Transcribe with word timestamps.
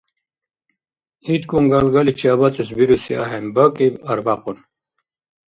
ИткӀун 1.33 1.65
галгаличи 1.71 2.27
абацӀес 2.33 2.69
бируси 2.77 3.13
ахӀен 3.23 3.45
бакӀиб-арбякьун! 3.55 4.57